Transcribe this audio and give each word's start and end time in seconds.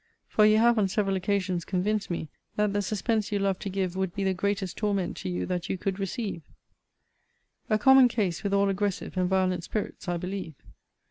For 0.27 0.47
you 0.47 0.57
have, 0.57 0.79
on 0.79 0.87
several 0.87 1.15
occasions, 1.15 1.63
convinced 1.63 2.09
me, 2.09 2.27
that 2.55 2.73
the 2.73 2.81
suspense 2.81 3.31
you 3.31 3.37
love 3.37 3.59
to 3.59 3.69
give 3.69 3.95
would 3.95 4.15
be 4.15 4.23
the 4.23 4.33
greatest 4.33 4.75
torment 4.75 5.15
to 5.17 5.29
you 5.29 5.45
that 5.45 5.69
you 5.69 5.77
could 5.77 5.99
receive. 5.99 6.41
A 7.69 7.77
common 7.77 8.07
case 8.07 8.41
with 8.43 8.51
all 8.51 8.67
aggressive 8.69 9.15
and 9.15 9.29
violent 9.29 9.63
spirits, 9.63 10.07
I 10.07 10.17
believe. 10.17 10.55